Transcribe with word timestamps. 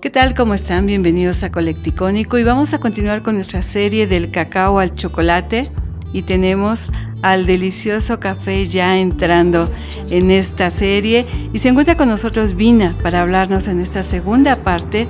¿Qué 0.00 0.10
tal? 0.10 0.34
¿Cómo 0.34 0.54
están? 0.54 0.86
Bienvenidos 0.86 1.42
a 1.42 1.50
Colecticónico 1.50 2.38
y 2.38 2.44
vamos 2.44 2.72
a 2.72 2.78
continuar 2.78 3.24
con 3.24 3.34
nuestra 3.34 3.62
serie 3.62 4.06
del 4.06 4.30
cacao 4.30 4.78
al 4.78 4.94
chocolate 4.94 5.72
y 6.12 6.22
tenemos 6.22 6.92
al 7.22 7.46
delicioso 7.46 8.20
café 8.20 8.64
ya 8.64 8.96
entrando 8.96 9.68
en 10.08 10.30
esta 10.30 10.70
serie 10.70 11.26
y 11.52 11.58
se 11.58 11.68
encuentra 11.68 11.96
con 11.96 12.08
nosotros 12.08 12.54
Vina 12.54 12.94
para 13.02 13.22
hablarnos 13.22 13.66
en 13.66 13.80
esta 13.80 14.04
segunda 14.04 14.54
parte 14.62 15.08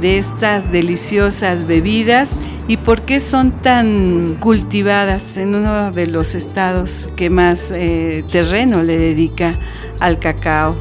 de 0.00 0.18
estas 0.18 0.70
deliciosas 0.70 1.66
bebidas 1.66 2.38
y 2.68 2.76
por 2.76 3.02
qué 3.02 3.18
son 3.18 3.50
tan 3.62 4.36
cultivadas 4.38 5.36
en 5.36 5.56
uno 5.56 5.90
de 5.90 6.06
los 6.06 6.36
estados 6.36 7.08
que 7.16 7.30
más 7.30 7.72
eh, 7.72 8.24
terreno 8.30 8.84
le 8.84 8.96
dedica 8.96 9.58
al 9.98 10.20
cacao 10.20 10.76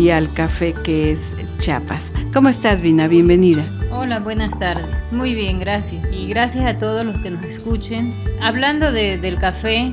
y 0.00 0.08
al 0.08 0.32
café 0.32 0.72
que 0.82 1.12
es 1.12 1.30
Chiapas. 1.58 2.14
¿Cómo 2.32 2.48
estás, 2.48 2.80
Vina? 2.80 3.06
Bienvenida. 3.06 3.66
Hola, 3.90 4.18
buenas 4.18 4.58
tardes. 4.58 4.86
Muy 5.10 5.34
bien, 5.34 5.60
gracias. 5.60 6.02
Y 6.10 6.26
gracias 6.26 6.64
a 6.64 6.78
todos 6.78 7.04
los 7.04 7.18
que 7.18 7.30
nos 7.30 7.44
escuchen. 7.44 8.14
Hablando 8.40 8.92
del 8.92 9.36
café 9.36 9.90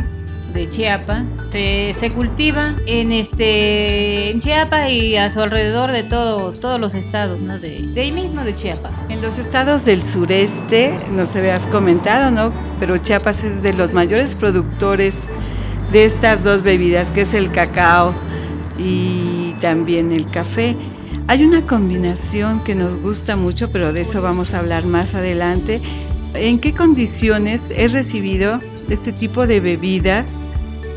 de 0.54 0.70
Chiapas, 0.70 1.44
se, 1.52 2.12
cultiva 2.16 2.74
en 2.86 3.12
este 3.12 4.30
en 4.30 4.40
Chiapas 4.40 4.90
y 4.90 5.18
a 5.18 5.30
su 5.30 5.42
alrededor 5.42 5.92
de 5.92 6.04
todo, 6.04 6.54
todos 6.54 6.80
los 6.80 6.96
estados, 6.96 7.42
¿no? 7.42 7.60
De, 7.60 7.82
de 7.94 8.02
ahí 8.02 8.14
mismo 8.14 8.46
de 8.46 8.56
Chiapas. 8.56 8.94
En 9.10 9.22
los 9.22 9.38
estados 9.38 9.84
del 9.84 10.02
sureste, 10.02 10.98
no 11.12 11.28
se 11.28 11.40
habías 11.40 11.66
comentado, 11.68 12.32
¿no? 12.32 12.54
Pero 12.80 12.98
Chiapas 12.98 13.44
es 13.44 13.62
de 13.62 13.74
los 13.74 13.92
mayores 13.92 14.36
productores 14.36 15.28
de 15.92 16.06
estas 16.06 16.46
dos 16.46 16.64
bebidas, 16.64 17.12
que 17.12 17.22
es 17.22 17.34
el 17.34 17.52
cacao 17.52 18.16
y 18.78 19.37
también 19.60 20.12
el 20.12 20.26
café. 20.26 20.76
Hay 21.28 21.44
una 21.44 21.62
combinación 21.62 22.64
que 22.64 22.76
nos 22.76 22.98
gusta 22.98 23.36
mucho, 23.36 23.72
pero 23.72 23.94
de 23.94 24.02
eso 24.02 24.22
vamos 24.22 24.54
a 24.54 24.60
hablar 24.60 24.86
más 24.86 25.14
adelante. 25.14 25.82
¿En 26.34 26.60
qué 26.60 26.74
condiciones 26.74 27.72
es 27.76 27.94
recibido 27.94 28.60
este 28.90 29.12
tipo 29.12 29.48
de 29.48 29.60
bebidas 29.60 30.30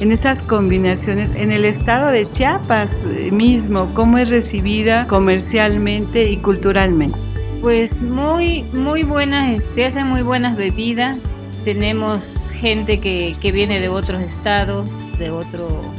en 0.00 0.12
esas 0.12 0.42
combinaciones 0.42 1.30
en 1.34 1.52
el 1.52 1.64
estado 1.64 2.10
de 2.10 2.28
Chiapas 2.30 3.02
mismo? 3.32 3.90
¿Cómo 3.94 4.18
es 4.18 4.30
recibida 4.30 5.06
comercialmente 5.06 6.30
y 6.30 6.36
culturalmente? 6.38 7.18
Pues 7.60 8.02
muy, 8.02 8.62
muy 8.72 9.02
buenas, 9.02 9.62
se 9.62 9.84
hacen 9.84 10.06
muy 10.06 10.22
buenas 10.22 10.56
bebidas. 10.56 11.18
Tenemos 11.64 12.50
gente 12.52 13.00
que, 13.00 13.36
que 13.40 13.52
viene 13.52 13.80
de 13.80 13.88
otros 13.88 14.22
estados, 14.22 14.88
de 15.18 15.30
otro 15.30 15.92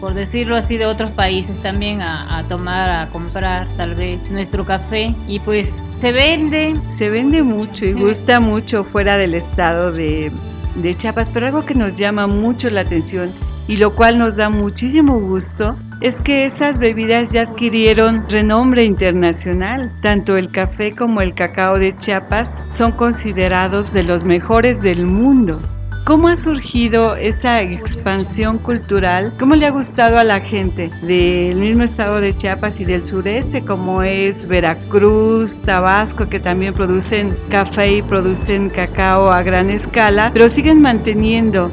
por 0.00 0.14
decirlo 0.14 0.56
así, 0.56 0.76
de 0.76 0.86
otros 0.86 1.10
países 1.10 1.60
también 1.62 2.02
a, 2.02 2.44
tomar, 2.48 2.90
a 2.90 3.10
comprar 3.10 3.68
tal 3.76 3.94
vez 3.94 4.30
nuestro 4.30 4.64
café 4.64 5.14
y 5.26 5.40
pues 5.40 5.68
se 6.00 6.12
vende. 6.12 6.80
Se 6.88 7.10
vende 7.10 7.42
mucho 7.42 7.84
y 7.84 7.92
gusta 7.92 8.40
mucho 8.40 8.84
fuera 8.84 9.16
del 9.16 9.34
estado 9.34 9.92
de, 9.92 10.32
de 10.76 10.94
Chiapas, 10.94 11.30
pero 11.30 11.46
algo 11.46 11.64
que 11.64 11.74
nos 11.74 11.96
llama 11.96 12.26
mucho 12.26 12.70
la 12.70 12.80
atención 12.82 13.30
y 13.68 13.76
lo 13.76 13.94
cual 13.94 14.18
nos 14.18 14.36
da 14.36 14.48
muchísimo 14.48 15.20
gusto 15.20 15.76
es 16.00 16.16
que 16.22 16.46
esas 16.46 16.78
bebidas 16.78 17.32
ya 17.32 17.42
adquirieron 17.42 18.24
renombre 18.28 18.84
internacional. 18.84 19.92
Tanto 20.00 20.36
el 20.36 20.50
café 20.50 20.94
como 20.94 21.20
el 21.20 21.34
cacao 21.34 21.78
de 21.78 21.96
Chiapas 21.96 22.62
son 22.70 22.92
considerados 22.92 23.92
de 23.92 24.04
los 24.04 24.24
mejores 24.24 24.80
del 24.80 25.04
mundo. 25.04 25.60
¿Cómo 26.08 26.28
ha 26.28 26.38
surgido 26.38 27.16
esa 27.16 27.60
expansión 27.60 28.56
cultural? 28.56 29.30
¿Cómo 29.38 29.54
le 29.54 29.66
ha 29.66 29.70
gustado 29.70 30.16
a 30.16 30.24
la 30.24 30.40
gente 30.40 30.90
del 31.02 31.56
mismo 31.56 31.82
estado 31.82 32.22
de 32.22 32.34
Chiapas 32.34 32.80
y 32.80 32.86
del 32.86 33.04
sureste, 33.04 33.62
como 33.62 34.02
es 34.02 34.48
Veracruz, 34.48 35.60
Tabasco, 35.60 36.26
que 36.26 36.40
también 36.40 36.72
producen 36.72 37.36
café 37.50 37.96
y 37.96 38.00
producen 38.02 38.70
cacao 38.70 39.30
a 39.30 39.42
gran 39.42 39.68
escala, 39.68 40.30
pero 40.32 40.48
siguen 40.48 40.80
manteniendo 40.80 41.70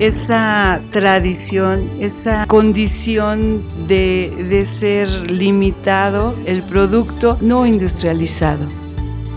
esa 0.00 0.80
tradición, 0.90 1.88
esa 2.00 2.44
condición 2.46 3.62
de, 3.86 4.34
de 4.50 4.64
ser 4.64 5.30
limitado 5.30 6.34
el 6.44 6.60
producto 6.62 7.38
no 7.40 7.64
industrializado? 7.64 8.66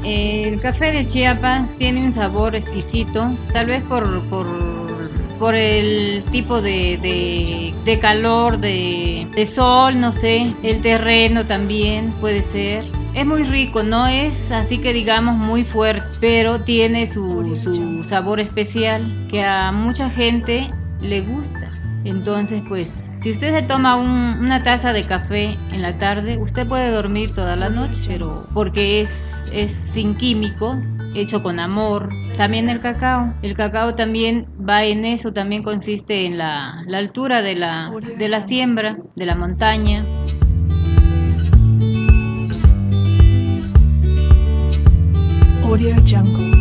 El 0.03 0.59
café 0.61 0.91
de 0.91 1.05
Chiapas 1.05 1.75
tiene 1.77 2.03
un 2.03 2.11
sabor 2.11 2.55
exquisito, 2.55 3.31
tal 3.53 3.67
vez 3.67 3.83
por, 3.83 4.23
por, 4.29 5.55
el 5.55 6.23
tipo 6.31 6.61
de, 6.61 7.73
de, 7.83 7.99
calor, 7.99 8.59
de, 8.59 9.27
de, 9.35 9.45
sol, 9.45 9.99
no 9.99 10.13
sé, 10.13 10.53
el 10.63 10.81
terreno 10.81 11.45
también 11.45 12.09
puede 12.21 12.43
ser. 12.43 12.85
Es 13.13 13.25
muy 13.25 13.43
rico, 13.43 13.83
no 13.83 14.07
es 14.07 14.51
así 14.51 14.77
que 14.77 14.93
digamos 14.93 15.35
muy 15.35 15.63
fuerte, 15.63 16.07
pero 16.19 16.61
tiene 16.61 17.07
su, 17.07 17.57
su 17.57 18.03
sabor 18.03 18.39
especial 18.39 19.27
que 19.29 19.43
a 19.43 19.71
mucha 19.71 20.09
gente 20.09 20.71
le 21.01 21.21
gusta. 21.21 21.68
Entonces, 22.09 22.61
pues, 22.67 22.89
si 22.89 23.31
usted 23.31 23.53
se 23.53 23.61
toma 23.61 23.95
una 23.95 24.63
taza 24.63 24.93
de 24.93 25.05
café 25.05 25.57
en 25.71 25.81
la 25.81 25.97
tarde, 25.97 26.37
usted 26.37 26.67
puede 26.67 26.91
dormir 26.91 27.33
toda 27.33 27.55
la 27.55 27.69
noche, 27.69 28.03
pero 28.07 28.47
porque 28.53 29.01
es 29.01 29.39
es 29.51 29.71
sin 29.71 30.15
químico, 30.15 30.77
hecho 31.15 31.41
con 31.41 31.59
amor. 31.59 32.09
También 32.37 32.69
el 32.69 32.79
cacao. 32.79 33.33
El 33.41 33.55
cacao 33.55 33.95
también 33.95 34.47
va 34.67 34.83
en 34.83 35.05
eso, 35.05 35.33
también 35.33 35.63
consiste 35.63 36.25
en 36.25 36.37
la, 36.37 36.83
la 36.87 36.97
altura 36.97 37.41
de 37.41 37.55
la, 37.55 37.91
de 38.17 38.29
la 38.29 38.41
siembra, 38.41 38.97
de 39.15 39.25
la 39.25 39.35
montaña. 39.35 40.05
Audio 45.63 45.95
Jungle. 46.07 46.58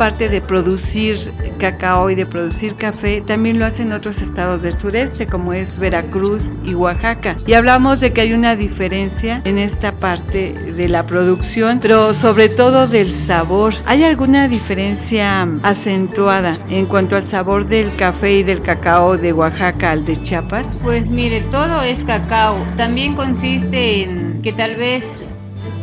Parte 0.00 0.30
de 0.30 0.40
producir 0.40 1.18
cacao 1.58 2.08
y 2.08 2.14
de 2.14 2.24
producir 2.24 2.74
café, 2.74 3.20
también 3.20 3.58
lo 3.58 3.66
hacen 3.66 3.92
otros 3.92 4.22
estados 4.22 4.62
del 4.62 4.74
sureste, 4.74 5.26
como 5.26 5.52
es 5.52 5.78
Veracruz 5.78 6.56
y 6.64 6.72
Oaxaca. 6.72 7.36
Y 7.46 7.52
hablamos 7.52 8.00
de 8.00 8.10
que 8.10 8.22
hay 8.22 8.32
una 8.32 8.56
diferencia 8.56 9.42
en 9.44 9.58
esta 9.58 9.92
parte 9.92 10.54
de 10.54 10.88
la 10.88 11.04
producción, 11.04 11.80
pero 11.82 12.14
sobre 12.14 12.48
todo 12.48 12.88
del 12.88 13.10
sabor. 13.10 13.74
¿Hay 13.84 14.02
alguna 14.02 14.48
diferencia 14.48 15.42
acentuada 15.64 16.58
en 16.70 16.86
cuanto 16.86 17.18
al 17.18 17.26
sabor 17.26 17.68
del 17.68 17.94
café 17.96 18.38
y 18.38 18.42
del 18.42 18.62
cacao 18.62 19.18
de 19.18 19.34
Oaxaca 19.34 19.90
al 19.90 20.06
de 20.06 20.16
Chiapas? 20.16 20.78
Pues 20.82 21.08
mire, 21.08 21.42
todo 21.52 21.82
es 21.82 22.02
cacao. 22.04 22.66
También 22.78 23.14
consiste 23.14 24.04
en 24.04 24.40
que 24.40 24.54
tal 24.54 24.76
vez 24.76 25.26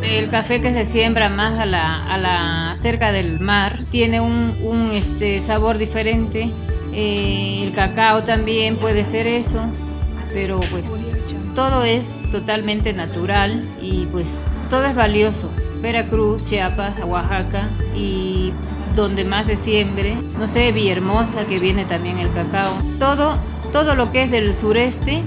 el 0.02 0.30
café 0.30 0.60
que 0.60 0.70
se 0.70 0.86
siembra 0.86 1.28
más 1.28 1.58
a 1.58 1.66
la, 1.66 2.02
a 2.02 2.18
la 2.18 2.76
cerca 2.76 3.12
del 3.12 3.40
mar 3.40 3.80
tiene 3.90 4.20
un, 4.20 4.54
un 4.62 4.90
este, 4.92 5.40
sabor 5.40 5.78
diferente. 5.78 6.50
Eh, 6.92 7.64
el 7.64 7.72
cacao 7.74 8.22
también 8.22 8.76
puede 8.76 9.04
ser 9.04 9.26
eso, 9.26 9.66
pero 10.32 10.60
pues 10.70 11.16
todo 11.54 11.82
es 11.82 12.16
totalmente 12.30 12.92
natural 12.92 13.62
y 13.80 14.06
pues 14.06 14.40
todo 14.70 14.86
es 14.86 14.94
valioso. 14.94 15.50
Veracruz, 15.80 16.44
Chiapas, 16.44 16.98
Oaxaca 17.04 17.68
y 17.94 18.52
donde 18.96 19.24
más 19.24 19.46
se 19.46 19.56
siembre, 19.56 20.16
no 20.38 20.48
sé, 20.48 20.72
Villahermosa 20.72 21.46
que 21.46 21.60
viene 21.60 21.84
también 21.84 22.18
el 22.18 22.32
cacao. 22.32 22.72
Todo, 22.98 23.36
todo 23.72 23.94
lo 23.94 24.10
que 24.10 24.24
es 24.24 24.30
del 24.30 24.56
sureste 24.56 25.22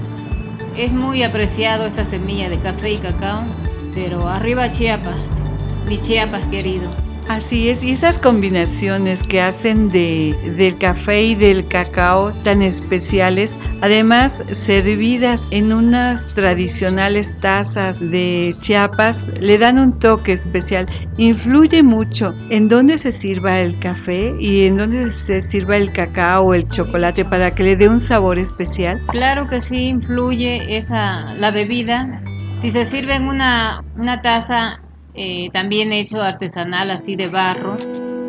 es 0.76 0.92
muy 0.92 1.22
apreciado 1.22 1.86
esa 1.86 2.04
semilla 2.04 2.50
de 2.50 2.58
café 2.58 2.92
y 2.92 2.98
cacao 2.98 3.44
pero 3.94 4.28
arriba 4.28 4.70
Chiapas. 4.70 5.42
mi 5.86 5.98
Chiapas 6.00 6.44
querido. 6.46 6.90
Así 7.28 7.68
es, 7.68 7.84
y 7.84 7.92
esas 7.92 8.18
combinaciones 8.18 9.22
que 9.22 9.40
hacen 9.40 9.90
de, 9.90 10.36
del 10.56 10.76
café 10.76 11.22
y 11.22 11.34
del 11.34 11.66
cacao 11.68 12.32
tan 12.42 12.62
especiales, 12.62 13.58
además 13.80 14.42
servidas 14.50 15.46
en 15.50 15.72
unas 15.72 16.26
tradicionales 16.34 17.32
tazas 17.40 18.00
de 18.00 18.54
Chiapas, 18.60 19.28
le 19.40 19.56
dan 19.56 19.78
un 19.78 19.98
toque 19.98 20.32
especial. 20.32 20.86
Influye 21.16 21.82
mucho 21.82 22.34
en 22.50 22.68
dónde 22.68 22.98
se 22.98 23.12
sirva 23.12 23.60
el 23.60 23.78
café 23.78 24.34
y 24.40 24.66
en 24.66 24.78
dónde 24.78 25.10
se 25.10 25.40
sirva 25.40 25.76
el 25.76 25.92
cacao 25.92 26.46
o 26.46 26.54
el 26.54 26.68
chocolate 26.68 27.24
para 27.24 27.54
que 27.54 27.62
le 27.62 27.76
dé 27.76 27.88
un 27.88 28.00
sabor 28.00 28.38
especial. 28.38 29.00
Claro 29.08 29.48
que 29.48 29.60
sí, 29.60 29.86
influye 29.86 30.76
esa, 30.76 31.34
la 31.34 31.52
bebida. 31.52 32.20
Si 32.62 32.70
se 32.70 32.84
sirve 32.84 33.16
en 33.16 33.26
una, 33.26 33.82
una 33.96 34.20
taza 34.20 34.80
eh, 35.14 35.48
también 35.52 35.92
hecho 35.92 36.22
artesanal 36.22 36.92
así 36.92 37.16
de 37.16 37.26
barro. 37.26 37.76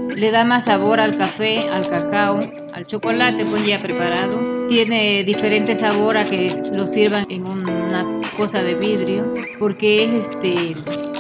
Le 0.10 0.32
da 0.32 0.44
más 0.44 0.64
sabor 0.64 1.00
al 1.00 1.16
café, 1.20 1.70
al 1.72 1.88
cacao, 1.88 2.40
al 2.74 2.88
chocolate 2.88 3.46
pues 3.46 3.64
ya 3.64 3.80
preparado. 3.80 4.68
Tiene 4.68 5.24
diferente 5.24 5.76
sabor 5.76 6.18
a 6.18 6.26
que 6.26 6.52
lo 6.72 6.88
sirvan 6.88 7.28
en 7.30 7.46
una 7.46 8.22
cosa 8.36 8.64
de 8.64 8.74
vidrio 8.74 9.36
porque 9.60 10.06
es 10.06 10.32
este 10.32 10.76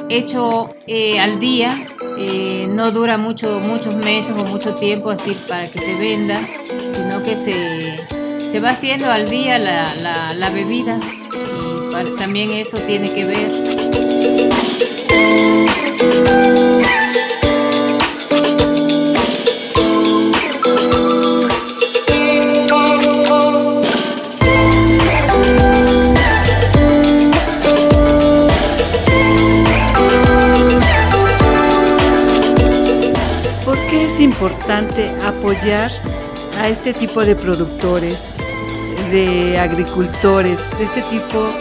hecho 0.09 0.69
eh, 0.87 1.19
al 1.19 1.39
día. 1.39 1.69
Eh, 2.17 2.67
no 2.71 2.89
dura 2.89 3.19
mucho, 3.19 3.59
muchos 3.59 3.95
meses 3.95 4.31
o 4.35 4.43
mucho 4.43 4.73
tiempo 4.73 5.11
así 5.11 5.37
para 5.47 5.67
que 5.67 5.77
se 5.77 5.93
venda, 5.99 6.39
sino 6.89 7.21
que 7.21 7.35
se, 7.35 8.49
se 8.49 8.59
va 8.59 8.71
haciendo 8.71 9.11
al 9.11 9.29
día 9.29 9.59
la, 9.59 10.33
la, 10.33 10.49
bebida 10.49 10.99
también 12.01 12.51
eso 12.51 12.77
tiene 12.79 13.13
que 13.13 13.25
ver. 13.25 13.51
¿Por 33.63 33.77
qué 33.87 34.05
es 34.07 34.19
importante 34.19 35.11
apoyar 35.23 35.91
a 36.59 36.69
este 36.69 36.93
tipo 36.93 37.23
de 37.23 37.35
productores, 37.35 38.19
de 39.11 39.59
agricultores, 39.59 40.59
de 40.79 40.85
este 40.85 41.03
tipo 41.03 41.51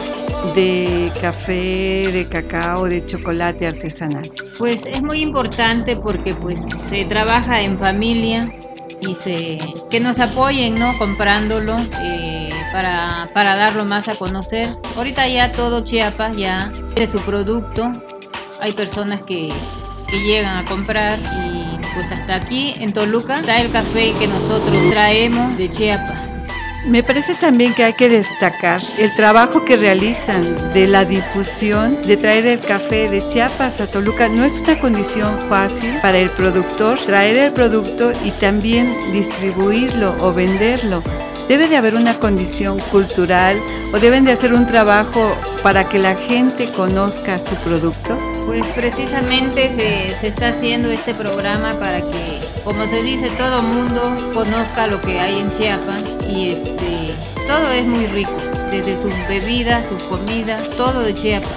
de 0.54 1.10
café, 1.20 2.10
de 2.12 2.26
cacao, 2.28 2.84
de 2.84 3.04
chocolate 3.06 3.66
artesanal? 3.66 4.30
Pues 4.58 4.86
es 4.86 5.02
muy 5.02 5.20
importante 5.20 5.96
porque 5.96 6.34
pues 6.34 6.60
se 6.88 7.04
trabaja 7.06 7.60
en 7.60 7.78
familia 7.78 8.52
y 9.00 9.14
se 9.14 9.58
que 9.90 10.00
nos 10.00 10.18
apoyen, 10.18 10.78
¿no? 10.78 10.96
Comprándolo 10.98 11.76
eh, 12.02 12.50
para, 12.72 13.28
para 13.34 13.56
darlo 13.56 13.84
más 13.84 14.08
a 14.08 14.14
conocer. 14.14 14.76
Ahorita 14.96 15.26
ya 15.28 15.52
todo 15.52 15.82
Chiapas 15.82 16.36
ya 16.36 16.70
tiene 16.94 17.06
su 17.06 17.20
producto. 17.20 17.92
Hay 18.60 18.72
personas 18.72 19.22
que, 19.22 19.52
que 20.08 20.20
llegan 20.22 20.58
a 20.58 20.64
comprar 20.64 21.18
y 21.18 21.78
pues 21.94 22.12
hasta 22.12 22.36
aquí 22.36 22.74
en 22.78 22.92
Toluca 22.92 23.40
está 23.40 23.60
el 23.60 23.70
café 23.70 24.12
que 24.18 24.26
nosotros 24.26 24.76
traemos 24.90 25.56
de 25.58 25.68
Chiapas. 25.68 26.31
Me 26.84 27.04
parece 27.04 27.36
también 27.36 27.74
que 27.74 27.84
hay 27.84 27.92
que 27.92 28.08
destacar 28.08 28.82
el 28.98 29.14
trabajo 29.14 29.64
que 29.64 29.76
realizan 29.76 30.72
de 30.72 30.88
la 30.88 31.04
difusión, 31.04 32.02
de 32.02 32.16
traer 32.16 32.44
el 32.44 32.58
café 32.58 33.08
de 33.08 33.24
Chiapas 33.28 33.80
a 33.80 33.86
Toluca. 33.86 34.28
No 34.28 34.44
es 34.44 34.58
una 34.58 34.78
condición 34.80 35.38
fácil 35.48 35.96
para 36.02 36.18
el 36.18 36.28
productor 36.30 36.98
traer 37.00 37.36
el 37.36 37.52
producto 37.52 38.12
y 38.24 38.32
también 38.32 39.12
distribuirlo 39.12 40.16
o 40.20 40.32
venderlo. 40.32 41.04
Debe 41.48 41.68
de 41.68 41.76
haber 41.76 41.94
una 41.94 42.18
condición 42.18 42.80
cultural 42.90 43.60
o 43.92 44.00
deben 44.00 44.24
de 44.24 44.32
hacer 44.32 44.52
un 44.52 44.66
trabajo 44.66 45.36
para 45.62 45.88
que 45.88 46.00
la 46.00 46.16
gente 46.16 46.72
conozca 46.72 47.38
su 47.38 47.54
producto. 47.56 48.31
Pues 48.46 48.64
precisamente 48.74 49.68
se, 49.68 50.18
se 50.20 50.26
está 50.28 50.48
haciendo 50.48 50.90
este 50.90 51.14
programa 51.14 51.74
para 51.74 52.00
que, 52.00 52.40
como 52.64 52.84
se 52.84 53.02
dice, 53.02 53.30
todo 53.38 53.62
mundo 53.62 54.32
conozca 54.34 54.86
lo 54.86 55.00
que 55.00 55.20
hay 55.20 55.38
en 55.38 55.50
Chiapas 55.50 56.02
y 56.28 56.50
este 56.50 57.14
todo 57.46 57.70
es 57.70 57.84
muy 57.84 58.06
rico, 58.06 58.36
desde 58.70 58.96
sus 58.96 59.12
bebidas, 59.28 59.88
sus 59.88 60.02
comidas, 60.04 60.68
todo 60.70 61.02
de 61.02 61.14
Chiapas. 61.14 61.50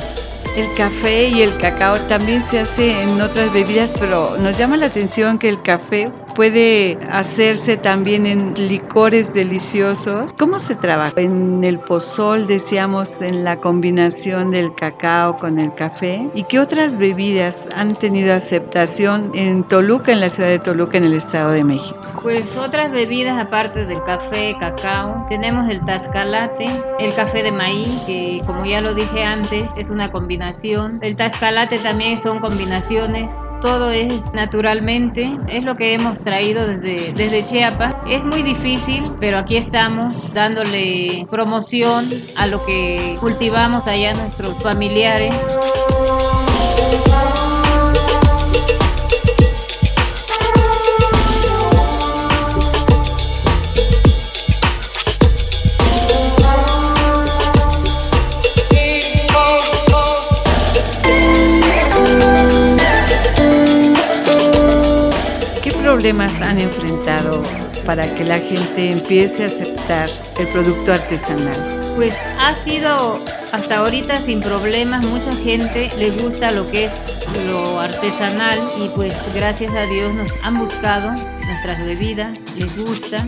El 0.55 0.73
café 0.73 1.27
y 1.27 1.41
el 1.41 1.55
cacao 1.57 1.99
también 2.01 2.43
se 2.43 2.59
hace 2.59 3.01
en 3.01 3.21
otras 3.21 3.51
bebidas, 3.53 3.93
pero 3.99 4.37
nos 4.37 4.57
llama 4.57 4.77
la 4.77 4.87
atención 4.87 5.37
que 5.37 5.49
el 5.49 5.61
café 5.61 6.11
puede 6.35 6.99
hacerse 7.09 7.77
también 7.77 8.27
en 8.27 8.53
licores 8.55 9.33
deliciosos. 9.33 10.33
¿Cómo 10.37 10.59
se 10.59 10.75
trabaja? 10.75 11.13
En 11.19 11.63
el 11.63 11.79
pozol, 11.79 12.45
decíamos, 12.45 13.21
en 13.21 13.43
la 13.43 13.57
combinación 13.57 14.51
del 14.51 14.75
cacao 14.75 15.37
con 15.37 15.57
el 15.57 15.73
café. 15.73 16.29
¿Y 16.35 16.43
qué 16.43 16.59
otras 16.59 16.97
bebidas 16.97 17.67
han 17.75 17.95
tenido 17.95 18.33
aceptación 18.33 19.31
en 19.33 19.63
Toluca, 19.63 20.11
en 20.11 20.19
la 20.19 20.29
ciudad 20.29 20.49
de 20.49 20.59
Toluca, 20.59 20.97
en 20.97 21.05
el 21.05 21.13
Estado 21.13 21.51
de 21.51 21.63
México? 21.63 21.97
Pues 22.21 22.57
otras 22.57 22.91
bebidas 22.91 23.39
aparte 23.39 23.85
del 23.85 24.03
café, 24.03 24.55
cacao, 24.59 25.25
tenemos 25.29 25.69
el 25.69 25.83
tascalate, 25.85 26.67
el 26.99 27.13
café 27.13 27.43
de 27.43 27.51
maíz, 27.51 28.01
que 28.05 28.41
como 28.45 28.65
ya 28.65 28.81
lo 28.81 28.93
dije 28.93 29.23
antes, 29.23 29.69
es 29.77 29.89
una 29.89 30.11
combinación. 30.11 30.99
El 31.01 31.15
tascalate 31.15 31.79
también 31.79 32.17
son 32.17 32.39
combinaciones. 32.39 33.37
Todo 33.65 33.89
es 33.89 34.31
naturalmente, 34.33 35.35
es 35.49 35.63
lo 35.63 35.75
que 35.75 35.95
hemos 35.95 36.21
traído 36.21 36.67
desde, 36.67 37.13
desde 37.13 37.43
Chiapas. 37.43 37.95
Es 38.07 38.23
muy 38.23 38.43
difícil, 38.43 39.11
pero 39.19 39.39
aquí 39.39 39.57
estamos 39.57 40.35
dándole 40.35 41.25
promoción 41.31 42.07
a 42.35 42.45
lo 42.45 42.63
que 42.63 43.17
cultivamos 43.19 43.87
allá 43.87 44.13
nuestros 44.13 44.61
familiares. 44.61 45.33
Problemas 66.05 66.39
han 66.39 66.59
enfrentado 66.59 67.41
para 67.83 68.13
que 68.13 68.23
la 68.23 68.37
gente 68.37 68.91
empiece 68.91 69.43
a 69.43 69.47
aceptar 69.47 70.07
el 70.37 70.47
producto 70.49 70.93
artesanal? 70.93 71.93
Pues 71.95 72.15
ha 72.37 72.53
sido 72.53 73.19
hasta 73.51 73.77
ahorita 73.77 74.19
sin 74.19 74.39
problemas, 74.39 75.03
mucha 75.03 75.35
gente 75.35 75.91
le 75.97 76.11
gusta 76.11 76.51
lo 76.51 76.69
que 76.69 76.85
es 76.85 76.93
lo 77.47 77.79
artesanal 77.79 78.59
y 78.77 78.89
pues 78.89 79.17
gracias 79.33 79.73
a 79.73 79.87
Dios 79.87 80.13
nos 80.13 80.31
han 80.43 80.59
buscado 80.59 81.11
nuestras 81.11 81.83
bebidas, 81.83 82.37
les 82.55 82.77
gusta 82.77 83.27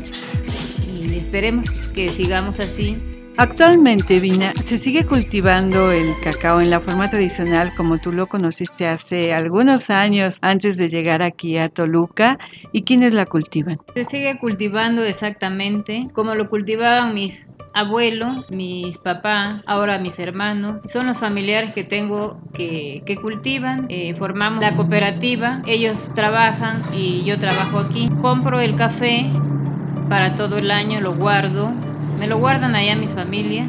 y 0.88 1.18
esperemos 1.18 1.88
que 1.96 2.12
sigamos 2.12 2.60
así 2.60 3.17
Actualmente, 3.40 4.20
Vina, 4.20 4.52
se 4.60 4.80
sigue 4.80 5.06
cultivando 5.06 5.92
el 5.92 6.20
cacao 6.22 6.60
en 6.60 6.72
la 6.72 6.82
forma 6.82 7.08
tradicional 7.08 7.72
como 7.76 8.00
tú 8.00 8.12
lo 8.12 8.26
conociste 8.26 8.88
hace 8.88 9.32
algunos 9.32 9.92
años 9.92 10.40
antes 10.42 10.76
de 10.76 10.90
llegar 10.90 11.22
aquí 11.22 11.60
a 11.60 11.70
Toluca. 11.70 12.40
¿Y 12.72 12.82
quiénes 12.82 13.14
la 13.14 13.28
cultivan? 13.28 13.80
Se 13.94 14.06
sigue 14.06 14.40
cultivando 14.40 15.04
exactamente 15.04 16.08
como 16.14 16.34
lo 16.34 16.50
cultivaban 16.50 17.14
mis 17.14 17.52
abuelos, 17.76 18.50
mis 18.52 18.98
papás, 18.98 19.62
ahora 19.68 20.00
mis 20.00 20.18
hermanos. 20.18 20.78
Son 20.86 21.06
los 21.06 21.18
familiares 21.18 21.74
que 21.74 21.84
tengo 21.84 22.42
que, 22.56 23.04
que 23.06 23.18
cultivan. 23.18 23.86
Eh, 23.90 24.16
formamos 24.16 24.64
la 24.64 24.76
cooperativa, 24.76 25.62
ellos 25.68 26.12
trabajan 26.16 26.84
y 26.92 27.24
yo 27.24 27.38
trabajo 27.38 27.78
aquí. 27.78 28.10
Compro 28.20 28.60
el 28.60 28.76
café 28.76 29.30
para 30.10 30.34
todo 30.34 30.58
el 30.58 30.72
año, 30.72 31.02
lo 31.02 31.16
guardo 31.16 31.72
me 32.18 32.28
lo 32.28 32.40
guardan 32.40 32.76
allá 32.76 32.96
mi 32.96 33.08
familia 33.08 33.68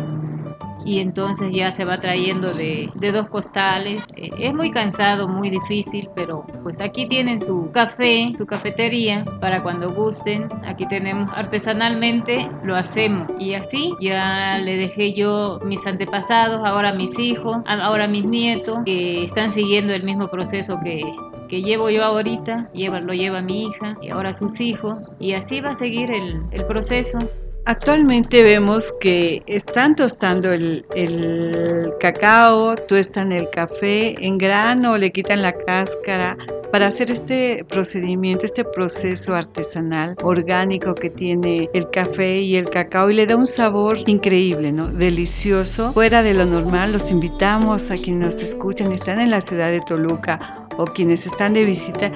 y 0.88 1.00
entonces 1.00 1.54
ya 1.54 1.74
se 1.74 1.84
va 1.84 2.00
trayendo 2.00 2.54
de, 2.54 2.90
de 2.94 3.12
dos 3.12 3.28
costales. 3.28 4.06
Eh, 4.16 4.30
es 4.38 4.54
muy 4.54 4.70
cansado, 4.70 5.28
muy 5.28 5.50
difícil, 5.50 6.08
pero 6.14 6.46
pues 6.62 6.80
aquí 6.80 7.06
tienen 7.06 7.40
su 7.40 7.70
café, 7.72 8.32
su 8.38 8.46
cafetería 8.46 9.22
para 9.40 9.62
cuando 9.62 9.90
gusten. 9.92 10.48
Aquí 10.64 10.86
tenemos 10.88 11.28
artesanalmente, 11.34 12.50
lo 12.64 12.74
hacemos 12.74 13.28
y 13.38 13.52
así 13.52 13.94
ya 14.00 14.58
le 14.58 14.78
dejé 14.78 15.12
yo 15.12 15.60
mis 15.62 15.86
antepasados, 15.86 16.66
ahora 16.66 16.94
mis 16.94 17.18
hijos, 17.18 17.58
ahora 17.66 18.08
mis 18.08 18.24
nietos 18.24 18.78
que 18.86 19.24
están 19.24 19.52
siguiendo 19.52 19.92
el 19.92 20.04
mismo 20.04 20.28
proceso 20.28 20.78
que, 20.82 21.02
que 21.50 21.60
llevo 21.60 21.90
yo 21.90 22.02
ahorita, 22.02 22.70
lleva, 22.72 23.00
lo 23.00 23.12
lleva 23.12 23.42
mi 23.42 23.64
hija 23.64 23.98
y 24.00 24.08
ahora 24.08 24.32
sus 24.32 24.58
hijos 24.60 25.12
y 25.18 25.34
así 25.34 25.60
va 25.60 25.72
a 25.72 25.74
seguir 25.74 26.10
el 26.12 26.64
proceso. 26.64 27.18
Actualmente 27.64 28.42
vemos 28.42 28.94
que 29.00 29.42
están 29.46 29.94
tostando 29.94 30.52
el, 30.52 30.86
el 30.94 31.92
cacao, 32.00 32.74
tuestan 32.74 33.32
el 33.32 33.50
café 33.50 34.14
en 34.24 34.38
grano, 34.38 34.96
le 34.96 35.12
quitan 35.12 35.42
la 35.42 35.52
cáscara 35.52 36.36
para 36.72 36.86
hacer 36.86 37.10
este 37.10 37.64
procedimiento, 37.68 38.44
este 38.44 38.64
proceso 38.64 39.34
artesanal, 39.34 40.14
orgánico 40.22 40.94
que 40.94 41.10
tiene 41.10 41.68
el 41.72 41.88
café 41.90 42.38
y 42.38 42.56
el 42.56 42.68
cacao 42.68 43.10
y 43.10 43.14
le 43.14 43.26
da 43.26 43.36
un 43.36 43.46
sabor 43.46 43.98
increíble, 44.06 44.72
¿no? 44.72 44.88
Delicioso, 44.88 45.92
fuera 45.92 46.22
de 46.22 46.34
lo 46.34 46.44
normal. 46.44 46.92
Los 46.92 47.10
invitamos 47.10 47.90
a 47.90 47.94
quienes 47.94 48.26
nos 48.26 48.42
escuchan, 48.42 48.92
están 48.92 49.20
en 49.20 49.30
la 49.30 49.40
ciudad 49.40 49.70
de 49.70 49.80
Toluca 49.82 50.66
o 50.76 50.84
quienes 50.84 51.26
están 51.26 51.54
de 51.54 51.64
visita 51.64 52.12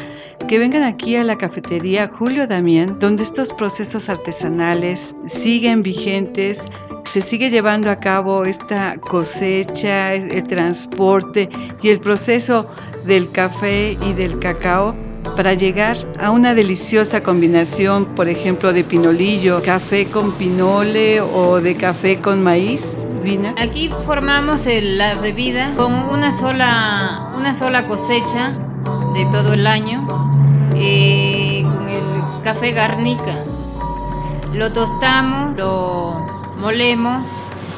que 0.46 0.58
vengan 0.58 0.82
aquí 0.82 1.16
a 1.16 1.24
la 1.24 1.36
cafetería 1.36 2.10
Julio 2.18 2.46
Damián, 2.46 2.98
donde 2.98 3.22
estos 3.22 3.52
procesos 3.52 4.08
artesanales 4.08 5.14
siguen 5.26 5.82
vigentes, 5.82 6.64
se 7.04 7.22
sigue 7.22 7.50
llevando 7.50 7.90
a 7.90 7.96
cabo 7.96 8.44
esta 8.44 8.96
cosecha, 8.98 10.14
el 10.14 10.46
transporte 10.48 11.48
y 11.82 11.90
el 11.90 12.00
proceso 12.00 12.66
del 13.04 13.30
café 13.32 13.96
y 14.02 14.12
del 14.14 14.38
cacao 14.38 14.94
para 15.36 15.54
llegar 15.54 15.96
a 16.18 16.30
una 16.30 16.54
deliciosa 16.54 17.22
combinación, 17.22 18.06
por 18.14 18.28
ejemplo, 18.28 18.72
de 18.72 18.84
pinolillo, 18.84 19.62
café 19.62 20.10
con 20.10 20.32
pinole 20.36 21.20
o 21.20 21.60
de 21.60 21.76
café 21.76 22.20
con 22.20 22.42
maíz. 22.42 23.04
Vina. 23.22 23.54
Aquí 23.56 23.88
formamos 24.04 24.66
la 24.66 25.14
bebida 25.14 25.72
con 25.76 25.92
una 25.92 26.32
sola, 26.32 27.32
una 27.36 27.54
sola 27.54 27.86
cosecha 27.86 28.56
de 29.14 29.26
todo 29.26 29.54
el 29.54 29.66
año, 29.66 30.06
eh, 30.74 31.62
con 31.64 31.88
el 31.88 32.42
café 32.42 32.72
garnica. 32.72 33.34
Lo 34.52 34.72
tostamos, 34.72 35.58
lo 35.58 36.26
molemos 36.56 37.28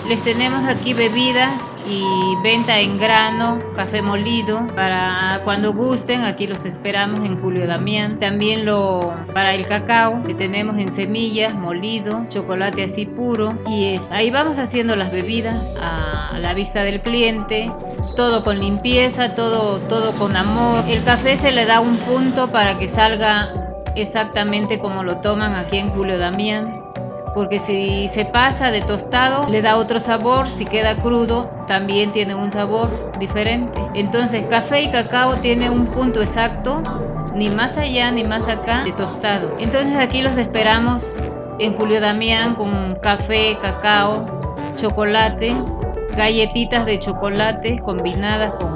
les 0.09 0.23
tenemos 0.23 0.65
aquí 0.65 0.93
bebidas 0.93 1.75
y 1.89 2.05
venta 2.43 2.79
en 2.79 2.99
grano, 2.99 3.59
café 3.75 4.03
molido, 4.03 4.67
para 4.75 5.41
cuando 5.45 5.73
gusten, 5.73 6.25
aquí 6.25 6.47
los 6.47 6.67
esperamos 6.67 7.21
en 7.21 7.41
Julio 7.41 7.67
Damián. 7.67 8.21
También 8.21 8.67
lo 8.67 9.15
para 9.33 9.55
el 9.55 9.67
cacao, 9.67 10.23
que 10.23 10.35
tenemos 10.35 10.77
en 10.79 10.93
semillas, 10.93 11.55
molido, 11.55 12.27
chocolate 12.29 12.85
así 12.85 13.07
puro 13.07 13.59
y 13.67 13.95
es 13.95 14.11
ahí 14.11 14.31
vamos 14.31 14.59
haciendo 14.59 14.95
las 14.95 15.11
bebidas 15.11 15.57
a 15.81 16.39
la 16.39 16.53
vista 16.53 16.85
del 16.85 17.01
cliente 17.01 17.73
todo 18.15 18.43
con 18.45 18.59
limpieza, 18.59 19.35
todo, 19.35 19.81
todo 19.81 20.15
con 20.15 20.37
amor. 20.37 20.85
El 20.89 21.05
café 21.05 21.37
se 21.37 21.53
le 21.53 21.67
da 21.67 21.81
un 21.81 21.99
punto 21.99 22.51
para 22.51 22.77
que 22.77 22.89
salga 22.89 23.53
exactamente 23.95 24.79
como 24.79 25.03
lo 25.03 25.19
toman 25.19 25.55
aquí 25.55 25.79
en 25.79 25.91
Julio 25.91 26.19
Damián 26.19 26.85
porque 27.35 27.59
si 27.59 28.07
se 28.07 28.25
pasa 28.25 28.71
de 28.71 28.81
tostado 28.81 29.49
le 29.51 29.61
da 29.61 29.77
otro 29.77 29.99
sabor, 29.99 30.47
si 30.47 30.65
queda 30.65 31.03
crudo 31.03 31.51
también 31.67 32.13
tiene 32.13 32.35
un 32.35 32.51
sabor 32.51 33.13
diferente. 33.19 33.81
Entonces 33.95 34.47
café 34.49 34.83
y 34.83 34.91
cacao 34.91 35.37
tiene 35.37 35.69
un 35.69 35.87
punto 35.87 36.23
exacto, 36.23 36.83
ni 37.35 37.51
más 37.51 37.77
allá 37.77 38.13
ni 38.13 38.23
más 38.23 38.47
acá 38.47 38.85
de 38.85 38.93
tostado. 38.93 39.53
Entonces 39.59 39.97
aquí 39.97 40.23
los 40.23 40.37
esperamos 40.37 41.05
en 41.59 41.75
Julio 41.75 42.01
Damián 42.01 42.55
con 42.55 42.95
café, 43.03 43.57
cacao, 43.61 44.25
chocolate, 44.77 45.55
galletitas 46.17 46.87
de 46.87 46.99
chocolate 46.99 47.81
combinadas 47.81 48.55
con 48.55 48.73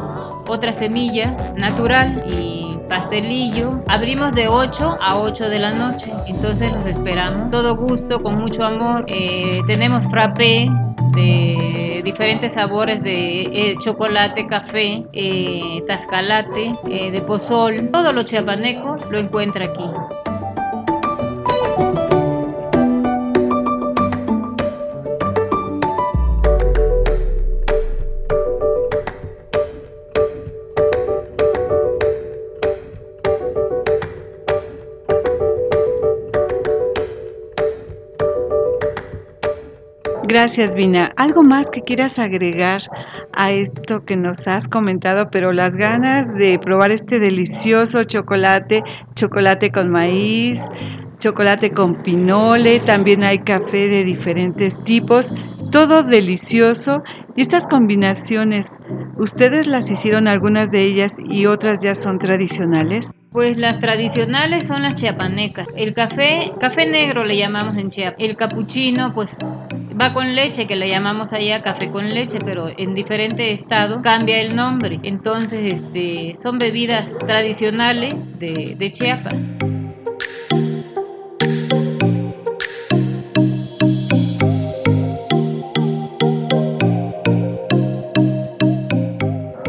otras 0.49 0.79
semillas 0.79 1.55
natural 1.55 2.25
y 2.27 2.79
pastelillo. 2.89 3.79
Abrimos 3.87 4.33
de 4.33 4.49
8 4.49 4.99
a 5.01 5.19
8 5.19 5.49
de 5.49 5.59
la 5.59 5.73
noche, 5.73 6.13
entonces 6.27 6.73
los 6.73 6.87
esperamos. 6.87 7.51
Todo 7.51 7.77
gusto, 7.77 8.23
con 8.23 8.39
mucho 8.39 8.65
amor. 8.65 9.05
Eh, 9.07 9.61
tenemos 9.67 10.07
frappé 10.09 10.69
de 11.15 12.01
diferentes 12.05 12.55
sabores 12.55 13.03
de 13.03 13.43
eh, 13.43 13.77
chocolate, 13.79 14.47
café, 14.47 15.05
eh, 15.13 15.83
tascalate, 15.87 16.73
de 16.85 17.23
pozol. 17.27 17.91
Todo 17.93 18.13
lo 18.13 18.23
chiapaneco 18.23 18.97
lo 19.11 19.19
encuentra 19.19 19.67
aquí. 19.67 19.85
Gracias, 40.29 40.75
Vina. 40.75 41.11
¿Algo 41.17 41.43
más 41.43 41.71
que 41.71 41.81
quieras 41.81 42.19
agregar 42.19 42.83
a 43.33 43.51
esto 43.51 44.05
que 44.05 44.15
nos 44.15 44.47
has 44.47 44.69
comentado, 44.69 45.31
pero 45.31 45.55
las 45.55 45.75
ganas 45.75 46.35
de 46.35 46.59
probar 46.59 46.91
este 46.91 47.19
delicioso 47.19 48.05
chocolate, 48.05 48.85
chocolate 49.15 49.73
con 49.73 49.91
maíz, 49.91 50.61
chocolate 51.19 51.71
con 51.71 52.03
pinole, 52.03 52.81
también 52.81 53.25
hay 53.25 53.39
café 53.39 53.89
de 53.89 54.05
diferentes 54.05 54.85
tipos, 54.85 55.65
todo 55.73 56.03
delicioso. 56.03 57.03
Y 57.35 57.41
estas 57.41 57.67
combinaciones, 57.67 58.69
¿ustedes 59.17 59.67
las 59.67 59.89
hicieron 59.91 60.29
algunas 60.29 60.71
de 60.71 60.83
ellas 60.83 61.17
y 61.27 61.47
otras 61.47 61.81
ya 61.81 61.95
son 61.95 62.19
tradicionales? 62.19 63.13
Pues 63.33 63.57
las 63.57 63.79
tradicionales 63.79 64.67
son 64.67 64.83
las 64.83 64.95
chiapanecas. 64.95 65.69
El 65.77 65.95
café, 65.95 66.53
café 66.61 66.87
negro 66.87 67.25
le 67.25 67.37
llamamos 67.37 67.79
en 67.79 67.89
Chiapas. 67.89 68.19
El 68.19 68.37
capuchino, 68.37 69.15
pues 69.15 69.39
va 70.01 70.13
con 70.13 70.35
leche, 70.35 70.67
que 70.67 70.77
le 70.77 70.89
llamamos 70.89 71.33
allá 71.33 71.63
café 71.63 71.91
con 71.91 72.09
leche, 72.09 72.39
pero 72.45 72.69
en 72.77 72.95
diferente 72.95 73.53
estado 73.53 74.01
cambia 74.03 74.41
el 74.41 74.55
nombre. 74.55 75.01
Entonces, 75.03 75.81
este, 75.81 76.35
son 76.41 76.59
bebidas 76.59 77.19
tradicionales 77.19 78.39
de, 78.39 78.77
de 78.79 78.93
Chiapas. 78.93 79.37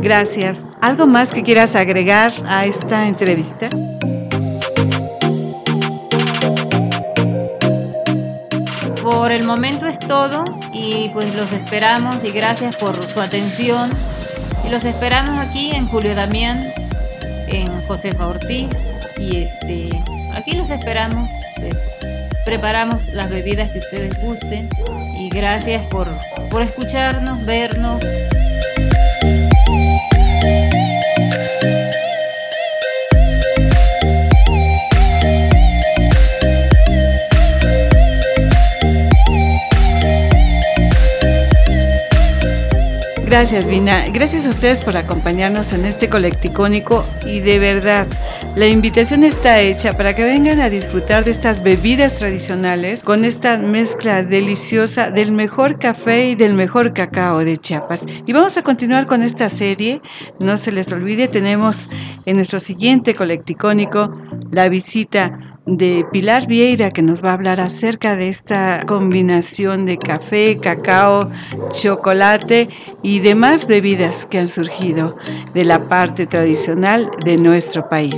Gracias. 0.02 0.66
¿Algo 0.82 1.06
más 1.06 1.32
que 1.32 1.44
quieras 1.44 1.76
agregar 1.76 2.32
a 2.48 2.66
esta 2.66 3.08
entrevista? 3.08 3.70
Momento 9.50 9.88
es 9.88 9.98
todo 9.98 10.46
y 10.72 11.10
pues 11.10 11.34
los 11.34 11.52
esperamos 11.54 12.24
y 12.24 12.30
gracias 12.32 12.76
por 12.76 12.96
su 13.08 13.20
atención. 13.20 13.90
Y 14.64 14.70
los 14.70 14.86
esperamos 14.86 15.40
aquí 15.40 15.72
en 15.72 15.88
Julio 15.88 16.14
Damián, 16.14 16.64
en 17.48 17.68
Josefa 17.88 18.28
Ortiz 18.28 18.92
y 19.18 19.38
este 19.38 19.90
aquí 20.36 20.52
los 20.52 20.70
esperamos. 20.70 21.32
Pues, 21.56 21.96
preparamos 22.46 23.08
las 23.08 23.32
bebidas 23.32 23.72
que 23.72 23.80
ustedes 23.80 24.22
gusten 24.22 24.70
y 25.18 25.30
gracias 25.30 25.84
por, 25.88 26.08
por 26.52 26.62
escucharnos, 26.62 27.44
vernos. 27.44 28.04
Gracias, 43.30 43.68
Vina. 43.68 44.08
Gracias 44.12 44.44
a 44.48 44.50
ustedes 44.50 44.82
por 44.82 44.98
acompañarnos 44.98 45.72
en 45.74 45.86
este 45.86 46.10
colecticónico 46.10 47.06
y 47.24 47.42
de 47.42 47.60
verdad, 47.60 48.08
la 48.56 48.66
invitación 48.66 49.24
está 49.24 49.62
hecha 49.62 49.96
para 49.96 50.16
que 50.16 50.26
vengan 50.26 50.60
a 50.60 50.72
disfrutar 50.72 51.24
de 51.24 51.30
estas 51.30 51.62
bebidas 51.62 52.16
tradicionales 52.16 53.04
con 53.04 53.24
esta 53.26 53.60
mezcla 53.60 54.24
deliciosa 54.24 55.12
del 55.12 55.32
mejor 55.32 55.78
café 55.78 56.30
y 56.30 56.36
del 56.36 56.56
mejor 56.56 56.92
cacao 56.92 57.46
de 57.46 57.58
Chiapas. 57.58 58.02
Y 58.26 58.34
vamos 58.34 58.58
a 58.58 58.64
continuar 58.64 59.06
con 59.06 59.22
esta 59.22 59.48
serie. 59.48 60.02
No 60.40 60.58
se 60.58 60.72
les 60.72 60.92
olvide, 60.92 61.28
tenemos 61.28 61.90
en 62.26 62.36
nuestro 62.36 62.60
siguiente 62.60 63.14
colecticónico 63.14 64.12
la 64.50 64.70
visita 64.70 65.49
de 65.78 66.06
Pilar 66.12 66.48
Vieira 66.48 66.92
que 66.92 67.02
nos 67.02 67.24
va 67.24 67.32
a 67.32 67.34
hablar 67.34 67.60
acerca 67.60 68.16
de 68.16 68.30
esta 68.30 68.84
combinación 68.88 69.86
de 69.86 69.98
café, 69.98 70.58
cacao, 70.60 71.30
chocolate 71.74 72.70
y 73.04 73.20
demás 73.20 73.68
bebidas 73.68 74.26
que 74.26 74.40
han 74.40 74.48
surgido 74.48 75.16
de 75.54 75.66
la 75.66 75.88
parte 75.88 76.26
tradicional 76.26 77.10
de 77.24 77.38
nuestro 77.38 77.88
país. 77.88 78.16